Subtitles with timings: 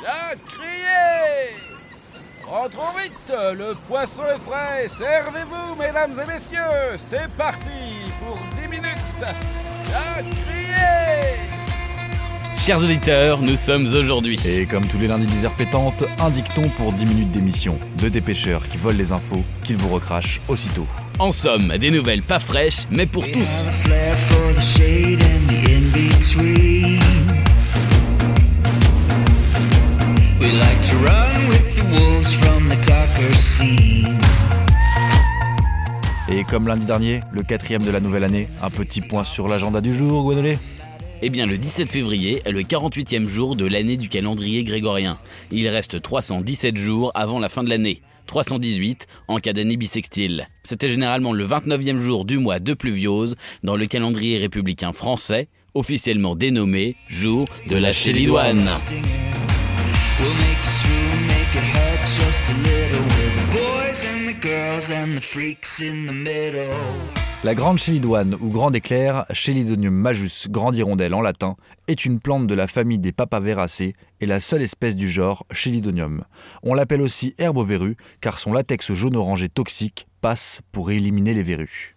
[0.00, 1.56] Bien crié
[2.46, 7.68] Rentrons vite, le poisson est frais, servez-vous mesdames et messieurs, c'est parti
[8.18, 8.94] pour 10 minutes.
[9.20, 10.70] Bien crié
[12.56, 14.38] Chers auditeurs, nous sommes aujourd'hui.
[14.46, 17.78] Et comme tous les lundis 10 heures pétantes, un dicton pour 10 minutes d'émission.
[17.96, 20.86] Deux dépêcheurs qui volent les infos, qu'ils vous recrachent aussitôt.
[21.18, 23.66] En somme, des nouvelles pas fraîches, mais pour We tous.
[36.60, 39.94] Comme lundi dernier, le quatrième de la nouvelle année, un petit point sur l'agenda du
[39.94, 40.58] jour, Gwenolé
[41.22, 45.18] Eh bien, le 17 février est le 48e jour de l'année du calendrier grégorien.
[45.50, 48.02] Il reste 317 jours avant la fin de l'année.
[48.26, 50.48] 318 en cas d'année bissextile.
[50.62, 56.36] C'était généralement le 29e jour du mois de pluviose dans le calendrier républicain français, officiellement
[56.36, 58.68] dénommé jour de la Chélidoine.
[67.44, 71.56] La grande chélidoine ou grande éclair, Chelidonium majus, grande hirondelle en latin,
[71.88, 76.24] est une plante de la famille des papaveracées et la seule espèce du genre Chelidonium.
[76.62, 81.42] On l'appelle aussi herbe aux verrues car son latex jaune-orangé toxique passe pour éliminer les
[81.42, 81.96] verrues.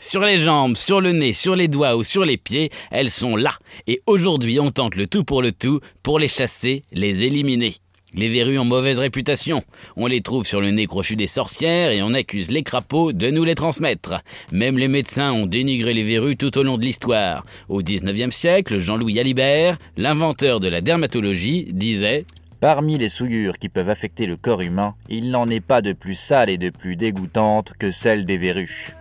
[0.00, 3.36] Sur les jambes, sur le nez, sur les doigts ou sur les pieds, elles sont
[3.36, 3.52] là.
[3.86, 7.76] Et aujourd'hui, on tente le tout pour le tout pour les chasser, les éliminer.
[8.14, 9.62] Les verrues ont mauvaise réputation.
[9.96, 13.30] On les trouve sur le nez crochu des sorcières et on accuse les crapauds de
[13.30, 14.22] nous les transmettre.
[14.52, 17.46] Même les médecins ont dénigré les verrues tout au long de l'histoire.
[17.70, 22.26] Au 19e siècle, Jean-Louis Alibert, l'inventeur de la dermatologie, disait
[22.60, 26.14] Parmi les souillures qui peuvent affecter le corps humain, il n'en est pas de plus
[26.14, 28.94] sale et de plus dégoûtante que celle des verrues.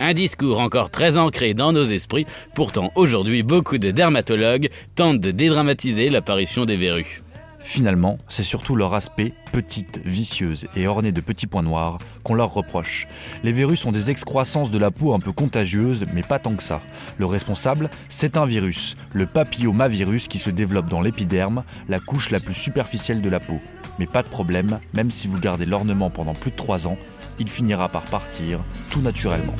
[0.00, 5.30] Un discours encore très ancré dans nos esprits, pourtant aujourd'hui beaucoup de dermatologues tentent de
[5.30, 7.22] dédramatiser l'apparition des verrues.
[7.60, 12.52] Finalement, c'est surtout leur aspect, petite, vicieuse et ornée de petits points noirs, qu'on leur
[12.54, 13.06] reproche.
[13.42, 16.62] Les verrues sont des excroissances de la peau un peu contagieuses, mais pas tant que
[16.62, 16.80] ça.
[17.18, 22.40] Le responsable, c'est un virus, le papillomavirus qui se développe dans l'épiderme, la couche la
[22.40, 23.60] plus superficielle de la peau.
[23.98, 26.96] Mais pas de problème, même si vous gardez l'ornement pendant plus de 3 ans,
[27.40, 29.56] il finira par partir, tout naturellement.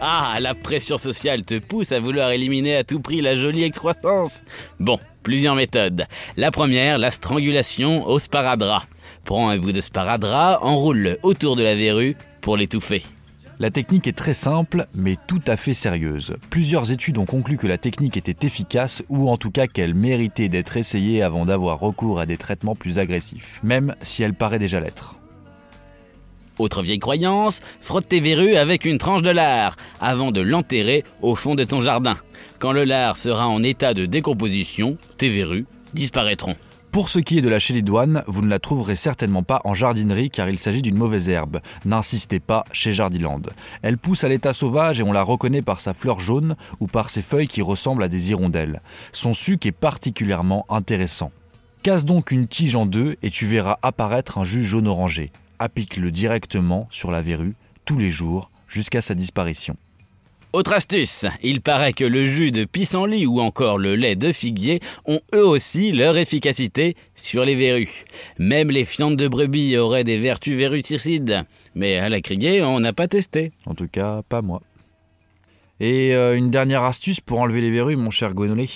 [0.00, 4.42] Ah, la pression sociale te pousse à vouloir éliminer à tout prix la jolie excroissance.
[4.78, 6.04] Bon, plusieurs méthodes.
[6.36, 8.84] La première, la strangulation au sparadrap.
[9.24, 13.04] Prends un bout de sparadrap, enroule-le autour de la verrue pour l'étouffer.
[13.58, 16.36] La technique est très simple, mais tout à fait sérieuse.
[16.50, 20.50] Plusieurs études ont conclu que la technique était efficace, ou en tout cas qu'elle méritait
[20.50, 24.78] d'être essayée avant d'avoir recours à des traitements plus agressifs, même si elle paraît déjà
[24.78, 25.16] l'être.
[26.58, 31.34] Autre vieille croyance, frotte tes verrues avec une tranche de lard avant de l'enterrer au
[31.34, 32.16] fond de ton jardin.
[32.58, 36.56] Quand le lard sera en état de décomposition, tes verrues disparaîtront.
[36.96, 40.30] Pour ce qui est de la chélidoine, vous ne la trouverez certainement pas en jardinerie
[40.30, 41.60] car il s'agit d'une mauvaise herbe.
[41.84, 43.42] N'insistez pas chez Jardiland.
[43.82, 47.10] Elle pousse à l'état sauvage et on la reconnaît par sa fleur jaune ou par
[47.10, 48.80] ses feuilles qui ressemblent à des hirondelles.
[49.12, 51.32] Son suc est particulièrement intéressant.
[51.82, 55.32] Casse donc une tige en deux et tu verras apparaître un jus jaune orangé.
[55.58, 59.76] Applique-le directement sur la verrue tous les jours jusqu'à sa disparition.
[60.52, 64.80] Autre astuce, il paraît que le jus de pissenlit ou encore le lait de figuier
[65.04, 68.04] ont eux aussi leur efficacité sur les verrues.
[68.38, 71.42] Même les fientes de brebis auraient des vertus verruticides.
[71.74, 73.52] Mais à la criée, on n'a pas testé.
[73.66, 74.62] En tout cas, pas moi.
[75.78, 78.70] Et euh, une dernière astuce pour enlever les verrues, mon cher Gwenolé.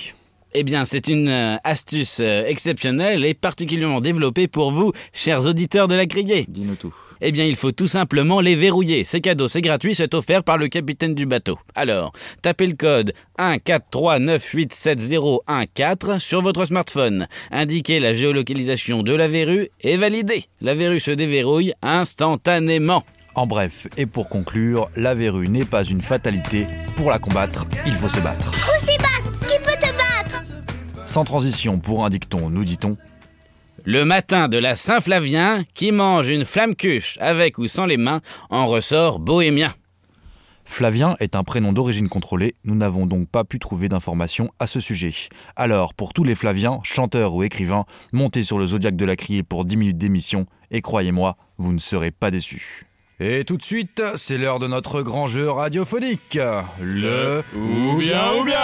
[0.52, 5.86] Eh bien, c'est une euh, astuce euh, exceptionnelle et particulièrement développée pour vous, chers auditeurs
[5.86, 6.44] de la criée.
[6.48, 6.92] Dis-nous tout.
[7.20, 9.04] Eh bien, il faut tout simplement les verrouiller.
[9.04, 11.56] C'est cadeau, c'est gratuit, c'est offert par le capitaine du bateau.
[11.76, 12.12] Alors,
[12.42, 17.28] tapez le code 143987014 sur votre smartphone.
[17.52, 20.46] Indiquez la géolocalisation de la verrue et validez.
[20.60, 23.04] La verrue se déverrouille instantanément.
[23.36, 26.66] En bref, et pour conclure, la verrue n'est pas une fatalité.
[26.96, 28.50] Pour la combattre, il faut se battre
[31.10, 32.96] Sans transition pour un dicton, nous dit-on.
[33.82, 38.20] Le matin de la Saint-Flavien, qui mange une flamme cuche avec ou sans les mains,
[38.48, 39.74] en ressort bohémien.
[40.64, 44.78] Flavien est un prénom d'origine contrôlée, nous n'avons donc pas pu trouver d'informations à ce
[44.78, 45.12] sujet.
[45.56, 49.42] Alors, pour tous les Flaviens, chanteurs ou écrivains, montez sur le Zodiaque de la Criée
[49.42, 52.86] pour 10 minutes d'émission, et croyez-moi, vous ne serez pas déçus.
[53.18, 56.38] Et tout de suite, c'est l'heure de notre grand jeu radiophonique.
[56.80, 58.56] Le ou bien ou bien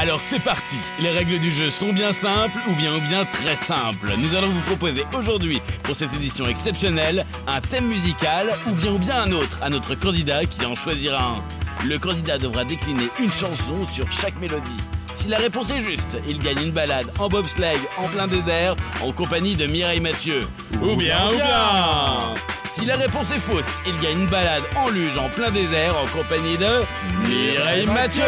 [0.00, 0.78] Alors c'est parti.
[0.98, 4.10] Les règles du jeu sont bien simples ou bien ou bien très simples.
[4.16, 8.98] Nous allons vous proposer aujourd'hui, pour cette édition exceptionnelle, un thème musical ou bien ou
[8.98, 11.86] bien un autre à notre candidat qui en choisira un.
[11.86, 14.80] Le candidat devra décliner une chanson sur chaque mélodie.
[15.12, 19.12] Si la réponse est juste, il gagne une balade en bobsleigh en plein désert en
[19.12, 20.40] compagnie de Mireille Mathieu.
[20.80, 22.34] Ou bien ou bien
[22.70, 26.06] Si la réponse est fausse, il gagne une balade en luge en plein désert en
[26.06, 26.84] compagnie de
[27.28, 28.24] Mireille Mathieu.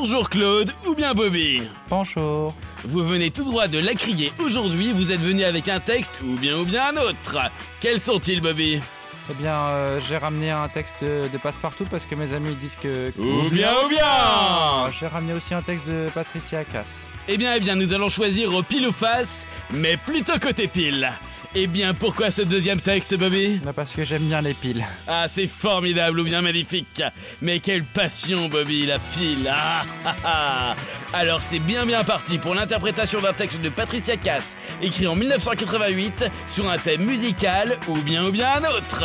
[0.00, 1.60] Bonjour Claude ou bien Bobby.
[1.90, 2.54] Bonjour.
[2.84, 6.38] Vous venez tout droit de la crier aujourd'hui, vous êtes venu avec un texte ou
[6.38, 7.38] bien ou bien un autre.
[7.80, 8.80] Quels sont-ils Bobby?
[9.28, 12.76] Eh bien, euh, j'ai ramené un texte de, de Passepartout parce que mes amis disent
[12.80, 13.12] que.
[13.18, 17.04] Ou bien ou bien J'ai ramené aussi un texte de Patricia Cass.
[17.26, 21.10] Eh bien, eh bien, nous allons choisir au pile ou face, mais plutôt côté pile.
[21.54, 24.84] Eh bien, pourquoi ce deuxième texte, Bobby Bah, parce que j'aime bien les piles.
[25.06, 27.02] Ah, c'est formidable ou bien magnifique.
[27.40, 29.50] Mais quelle passion, Bobby, la pile.
[29.50, 30.74] Ah, ah, ah.
[31.14, 36.26] Alors, c'est bien bien parti pour l'interprétation d'un texte de Patricia Cass, écrit en 1988
[36.48, 39.02] sur un thème musical ou bien ou bien un autre.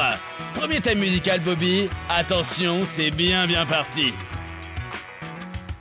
[0.53, 1.87] Premier thème musical, Bobby.
[2.09, 4.13] Attention, c'est bien bien parti.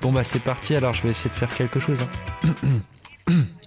[0.01, 1.99] Bon, bah, c'est parti, alors je vais essayer de faire quelque chose.
[2.47, 2.53] hein.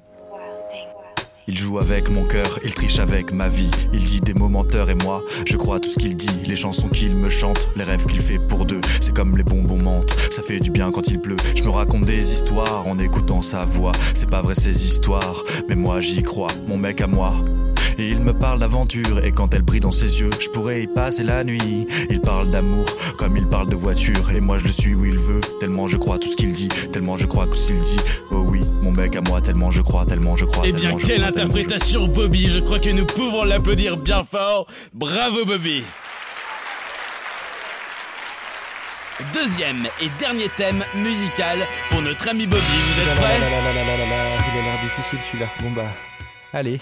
[1.47, 3.69] Il joue avec mon cœur, il triche avec ma vie.
[3.93, 6.27] Il dit des mots menteurs et moi, je crois à tout ce qu'il dit.
[6.47, 8.81] Les chansons qu'il me chante, les rêves qu'il fait pour deux.
[8.99, 11.37] C'est comme les bonbons mentent, ça fait du bien quand il pleut.
[11.55, 13.91] Je me raconte des histoires en écoutant sa voix.
[14.15, 17.33] C'est pas vrai ces histoires, mais moi j'y crois, mon mec à moi.
[17.97, 20.87] Et il me parle d'aventure et quand elle brille dans ses yeux, je pourrais y
[20.87, 21.87] passer la nuit.
[22.09, 22.85] Il parle d'amour
[23.17, 25.39] comme il parle de voiture et moi je le suis où il veut.
[25.61, 27.99] Tellement je crois tout ce qu'il dit, tellement je crois tout ce qu'il dit.
[28.95, 30.63] Mec à moi, tellement je crois, tellement je crois.
[30.65, 34.67] Eh bien, quelle crois, interprétation, Bobby Je crois que nous pouvons l'applaudir bien fort.
[34.93, 35.83] Bravo, Bobby
[39.33, 41.59] Deuxième et dernier thème musical
[41.89, 42.61] pour notre ami Bobby.
[42.63, 45.19] Vous êtes Là, là, prêts là, là, là, là, là, là, Il a l'air difficile
[45.31, 45.49] celui-là.
[45.61, 45.89] Bon, bah,
[46.53, 46.79] allez.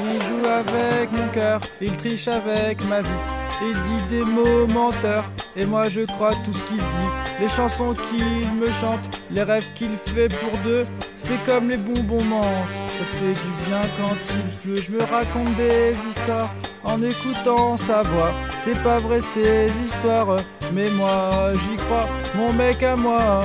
[0.00, 3.43] Il joue avec mon cœur, il triche avec ma vie.
[3.62, 5.24] Il dit des mots menteurs,
[5.56, 7.10] et moi je crois tout ce qu'il dit.
[7.40, 10.86] Les chansons qu'il me chante, les rêves qu'il fait pour deux,
[11.16, 12.44] c'est comme les bonbons mentent.
[12.88, 16.54] Ça fait du bien quand il pleut, je me raconte des histoires
[16.84, 18.32] en écoutant sa voix.
[18.60, 20.36] C'est pas vrai ces histoires,
[20.72, 23.44] mais moi j'y crois, mon mec à moi.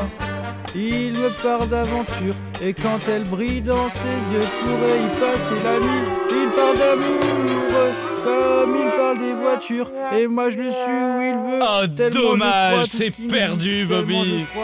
[0.75, 5.63] Il me parle d'aventure et quand elle brille dans ses yeux, je pourrais y passer
[5.63, 6.07] la nuit.
[6.31, 11.33] Il parle d'amour comme il parle des voitures et moi je le suis où il
[11.35, 11.59] veut.
[11.61, 14.45] Oh, tellement dommage, crois tout ce c'est perdu, dit, Bobby.
[14.55, 14.59] Oh.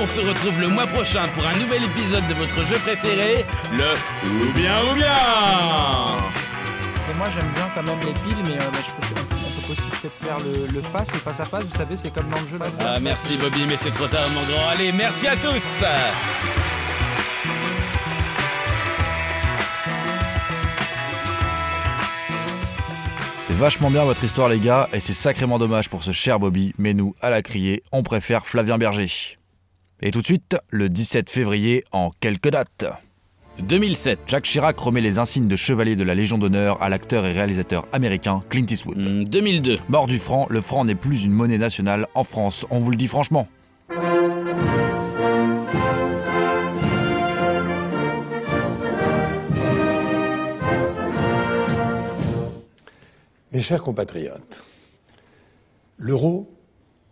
[0.00, 3.92] On se retrouve le mois prochain pour un nouvel épisode de votre jeu préféré, le
[4.28, 5.06] Ou bien ou bien
[7.10, 9.72] Et moi j'aime bien quand même les piles, mais euh, bah, je peux, on peut
[9.72, 12.40] aussi peut-être faire le, le face, le face à face, vous savez, c'est comme dans
[12.40, 12.58] le jeu.
[12.58, 12.66] là.
[12.80, 14.68] Ah, merci Bobby, mais c'est trop tard mon grand.
[14.70, 15.84] Allez, merci à tous
[23.54, 26.94] vachement bien votre histoire les gars, et c'est sacrément dommage pour ce cher Bobby, mais
[26.94, 29.38] nous, à la criée, on préfère Flavien Berger.
[30.02, 32.86] Et tout de suite, le 17 février, en quelques dates.
[33.60, 34.20] 2007.
[34.26, 37.86] Jacques Chirac remet les insignes de chevalier de la Légion d'honneur à l'acteur et réalisateur
[37.92, 38.98] américain Clint Eastwood.
[38.98, 39.78] Hmm, 2002.
[39.88, 42.96] Mort du franc, le franc n'est plus une monnaie nationale en France, on vous le
[42.96, 43.48] dit franchement.
[53.64, 54.62] Chers compatriotes,
[55.96, 56.50] l'euro,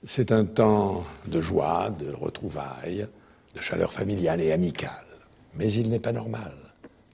[0.04, 3.06] c'est un temps de joie, de retrouvailles,
[3.54, 5.06] de chaleur familiale et amicale.
[5.54, 6.52] Mais il n'est pas normal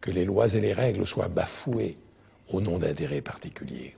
[0.01, 1.97] que les lois et les règles soient bafouées
[2.53, 3.95] au nom d'intérêts particuliers.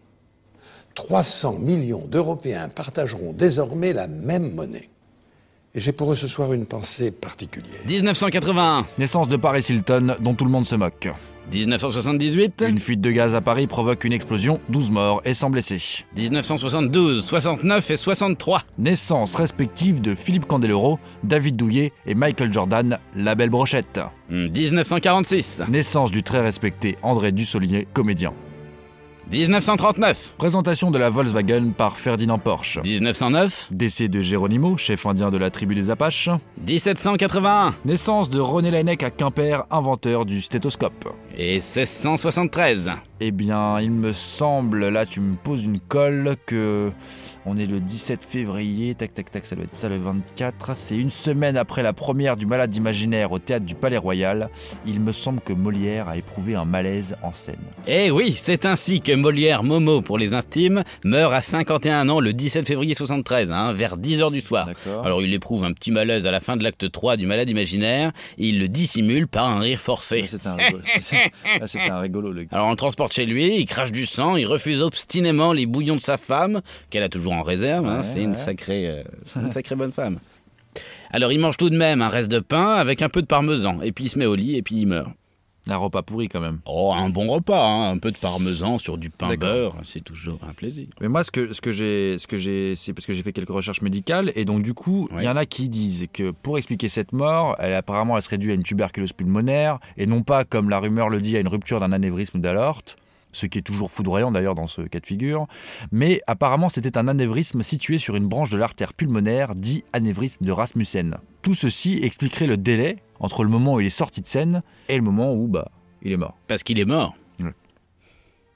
[0.95, 4.89] 300 millions d'Européens partageront désormais la même monnaie.
[5.75, 7.81] Et j'ai pour eux ce soir une pensée particulière.
[7.89, 8.85] 1981.
[8.99, 11.09] Naissance de Paris Hilton, dont tout le monde se moque.
[11.53, 12.65] 1978.
[12.69, 16.05] Une fuite de gaz à Paris provoque une explosion, 12 morts et 100 blessés.
[16.17, 18.63] 1972, 69 et 63.
[18.79, 24.01] Naissance respective de Philippe Candeloro, David Douillet et Michael Jordan, la belle brochette.
[24.29, 25.63] Hmm, 1946.
[25.69, 28.33] Naissance du très respecté André Dussolier, comédien.
[29.31, 30.35] 1939.
[30.39, 32.81] Présentation de la Volkswagen par Ferdinand Porsche.
[32.83, 33.69] 1909.
[33.71, 36.31] Décès de Geronimo, chef indien de la tribu des Apaches.
[36.67, 37.75] 1781.
[37.85, 41.09] Naissance de René Laennec à Quimper, inventeur du stéthoscope.
[41.39, 42.91] Et 1673.
[43.21, 46.91] Eh bien, il me semble, là tu me poses une colle, que
[47.51, 50.77] on est le 17 février, tac tac tac, ça doit être ça le 24.
[50.77, 54.51] C'est une semaine après la première du Malade imaginaire au théâtre du Palais Royal.
[54.87, 57.59] Il me semble que Molière a éprouvé un malaise en scène.
[57.89, 62.33] Eh oui, c'est ainsi que Molière Momo pour les intimes meurt à 51 ans le
[62.33, 64.69] 17 février 73, hein, vers 10h du soir.
[65.03, 68.13] Alors il éprouve un petit malaise à la fin de l'acte 3 du Malade imaginaire
[68.39, 70.25] et il le dissimule par un rire forcé.
[70.29, 70.83] C'était un, rigolo.
[71.67, 72.51] C'était un rigolo, le gars.
[72.53, 75.97] Alors on le transporte chez lui, il crache du sang, il refuse obstinément les bouillons
[75.97, 79.03] de sa femme, qu'elle a toujours en réserve, hein, Ouais, c'est une, sacrée, euh,
[79.37, 80.19] une sacrée bonne femme.
[81.11, 83.81] Alors il mange tout de même un reste de pain avec un peu de parmesan,
[83.83, 85.11] et puis il se met au lit et puis il meurt.
[85.69, 86.61] Un repas pourri quand même.
[86.67, 90.39] Oh, un bon repas, hein, un peu de parmesan sur du pain beurre, c'est toujours
[90.49, 90.87] un plaisir.
[91.01, 93.33] Mais moi, ce que, ce que j'ai, ce que j'ai, c'est parce que j'ai fait
[93.33, 95.25] quelques recherches médicales et donc du coup, il Ouais.
[95.25, 98.51] y en a qui disent que pour expliquer cette mort, elle apparemment, elle serait due
[98.51, 101.79] à une tuberculose pulmonaire et non pas, comme la rumeur le dit, à une rupture
[101.79, 102.97] d'un anévrisme d'aorte.
[103.33, 105.47] Ce qui est toujours foudroyant d'ailleurs dans ce cas de figure.
[105.93, 110.51] Mais apparemment, c'était un anévrisme situé sur une branche de l'artère pulmonaire, dit anévrisme de
[110.53, 111.17] Rasmussen.
[111.43, 114.97] Tout ceci expliquerait le délai entre le moment où il est sorti de scène et
[114.97, 115.71] le moment où, bah,
[116.03, 116.37] il est mort.
[116.49, 117.15] Parce qu'il est mort.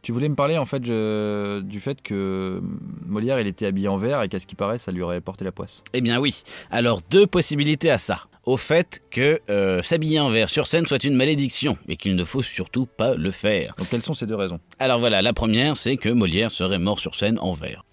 [0.03, 2.61] Tu voulais me parler en fait je- du fait que
[3.07, 5.47] Molière il était habillé en vert et qu'à ce qui paraît ça lui aurait porté
[5.47, 5.83] la poisse.
[5.95, 6.43] Eh bien oui.
[6.71, 8.21] Alors deux possibilités à ça.
[8.47, 12.25] Au fait que euh, s'habiller en vert sur scène soit une malédiction et qu'il ne
[12.25, 13.75] faut surtout pas le faire.
[13.79, 14.61] Donc quelles sont ces deux raisons?
[14.79, 17.85] Alors voilà, la première, c'est que Molière serait mort sur scène en verre.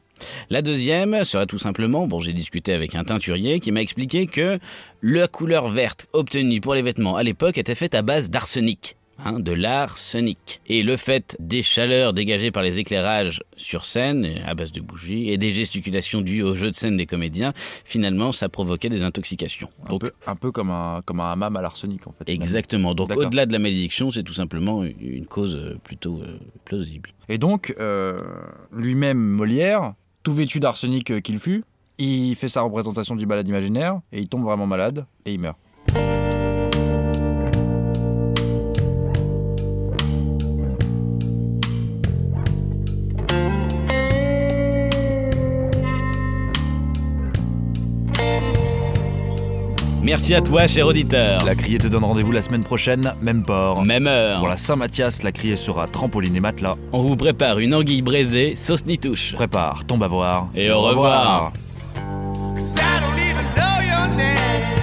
[0.50, 4.60] La deuxième serait tout simplement, bon j'ai discuté avec un teinturier qui m'a expliqué que
[5.02, 8.98] la couleur verte obtenue pour les vêtements à l'époque était faite à base d'arsenic.
[9.24, 10.62] Hein, de l'arsenic.
[10.68, 15.30] Et le fait des chaleurs dégagées par les éclairages sur scène, à base de bougies,
[15.30, 17.54] et des gesticulations dues au jeu de scène des comédiens,
[17.86, 19.70] finalement ça provoquait des intoxications.
[19.88, 22.30] un, peu, un peu comme un comme un hammam à l'arsenic en fait.
[22.30, 22.96] Exactement.
[22.96, 27.12] Donc au-delà de la malédiction, c'est tout simplement une cause euh, plutôt euh, plausible.
[27.30, 28.18] Et donc euh,
[28.72, 31.64] lui-même Molière, tout vêtu d'arsenic qu'il fut,
[32.00, 35.58] il fait sa représentation du malade imaginaire et il tombe vraiment malade et il meurt.
[50.04, 51.46] Merci à toi, cher auditeur.
[51.46, 53.86] La criée te donne rendez-vous la semaine prochaine, même port.
[53.86, 54.40] Même heure.
[54.40, 56.76] Pour la Saint-Mathias, la criée sera trampoline et matelas.
[56.92, 59.34] On vous prépare une anguille braisée, sauce nitouche.
[59.36, 60.48] Prépare, tombe à voir.
[60.56, 61.54] Et au revoir.
[62.56, 64.81] Cause I don't even know your name.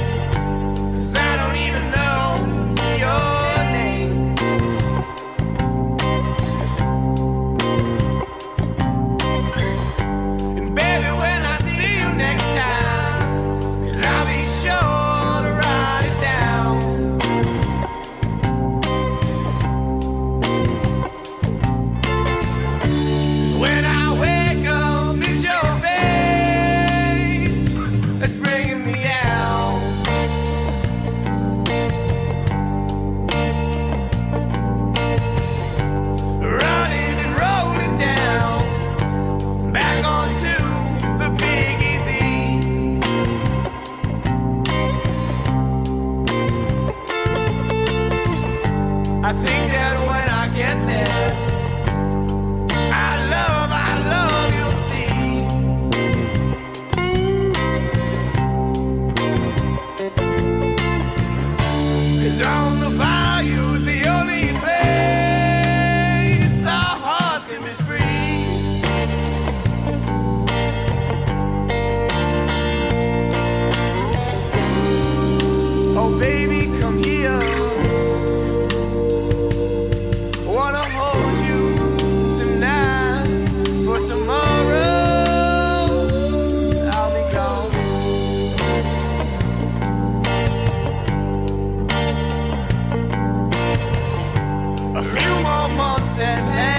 [96.20, 96.77] and pain.